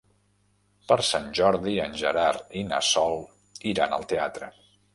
[0.91, 3.21] Per Sant Jordi en Gerard i na Sol
[3.77, 4.53] iran al teatre.